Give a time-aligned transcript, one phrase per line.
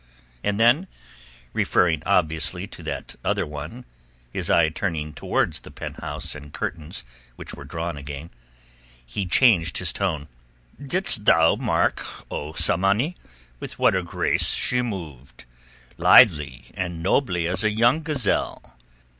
[0.43, 0.87] And then,
[1.53, 3.85] referring obviously to that other one,
[4.33, 8.31] his eye turning towards the penthouse the curtains of which were drawn again,
[9.05, 10.27] he changed his tone.
[10.83, 13.15] "Didst thou mark, O Tsamanni,
[13.59, 18.75] with what a grace she moved?—lithely and nobly as a young gazelle.